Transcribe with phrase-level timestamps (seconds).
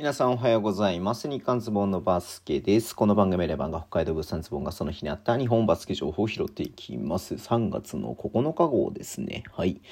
[0.00, 1.28] 皆さんおはようございます。
[1.28, 2.96] 日刊ズボンのバスケです。
[2.96, 7.34] この番組レバンが北海道物産ズボンがその日にあった日本バスケ情報を拾っていきます。
[7.34, 9.44] 3月の9日号ですね。
[9.52, 9.82] はい。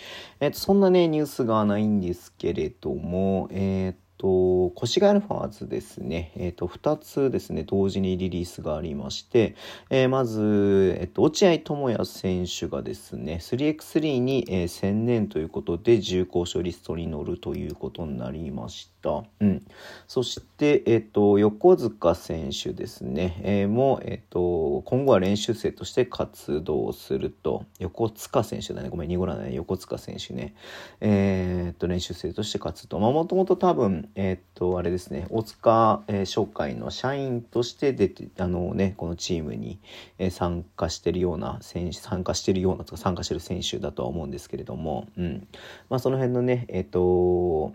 [0.41, 9.55] えっ、と、そんなね、ニュースがないんですけれども、えっ、と、越谷アルファーズですね、えっ、ー、と、2つですね、同時にリリースがありまして、
[9.91, 19.23] えー、まず、えっ、と、落合智也選手がですね、3x3 に、えー、専念ということで、重厚賞リストに乗るということになりました。
[19.41, 19.65] うん。
[20.09, 30.57] そして、えっ、と、横塚選手ですね、えー、も、えっ、と、今後は練習生として活動すると、横塚選手だね、ごめん、濁らない、横塚選手ね、
[31.01, 32.99] えっと、練習生として活動。
[32.99, 39.79] まあ、もともと多分、えー、っと、あれですね、大塚、えー、商会の社員として出て、あのね、このチームに、
[40.19, 45.49] え、参加してるような選手、参加してるようなとか、参加してる選手だとは思うんですけれども、うん。
[45.89, 47.73] まあ、その辺のね、えっと、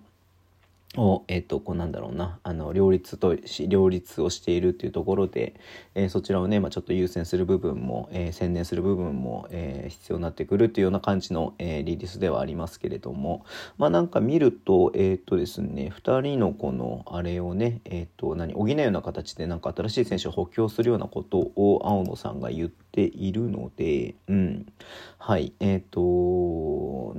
[0.97, 3.35] を、えっ、ー、と、こうなんだろうな、あの、両立と、
[3.67, 5.55] 両立をしているっていうところで、
[5.95, 13.45] えー、そちらをね、まあ、ちょっと優先する部分も、えー、専念する部分も、え必要になってくるっていうような感じの、えリリースではありますけれども、
[13.77, 24.65] まあ、なんか見ると、えっ、とですね、2人のこの、あれをね、えっ、と、何、補うような形で、なんか新しい選手を補強するようなことを青野さんが言っているので、うん。
[25.17, 26.01] はい、えっ、と、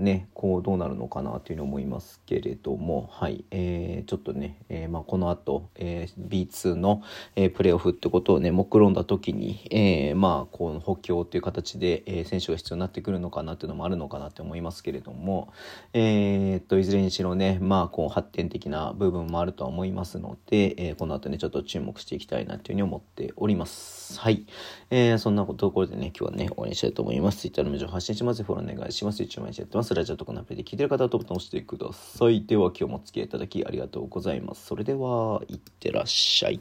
[0.04, 7.02] ね、こうどうなるのかなというふうに思いますけれども、はい、えーえ、ちょっとね、えー、まあ、この後、えー、B2 の、
[7.36, 15.52] えプレーオフってことをね、目論んだ時に、えまあ、この補強という形で、え選手が必要になってくるのかなっていうのもあるのかなって思いますけれども、
[15.92, 24.18] えっと、いずれにしろね、まあ、こう、発展的な部分もあるとは思いますので、えこの後ね、ちょっと注目していきたいなというふうに思っております。
[24.18, 24.46] はい。
[24.90, 27.38] えそんなところでね、今日はね、終わりにしたいと思います。
[27.38, 28.42] Twitter の無情発信します。
[28.42, 29.22] フォローお願いします。
[29.22, 29.93] y o u t u b 毎日やってます。
[29.94, 32.44] ラジオとかのアプリで聞いてる方はトップ押してください。
[32.44, 34.66] では、今日もお付き合いいただきありがとうございます。
[34.66, 36.60] それでは、いってらっしゃい。